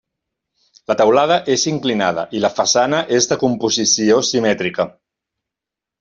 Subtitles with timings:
[0.91, 4.87] La teulada és inclinada i la façana és de composició simètrica.